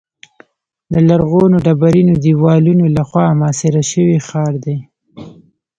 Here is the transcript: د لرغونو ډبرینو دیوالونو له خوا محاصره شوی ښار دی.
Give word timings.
د 0.91 0.95
لرغونو 1.09 1.55
ډبرینو 1.65 2.13
دیوالونو 2.25 2.85
له 2.95 3.01
خوا 3.09 3.25
محاصره 3.39 3.81
شوی 3.91 4.17
ښار 4.27 4.53
دی. 4.65 4.77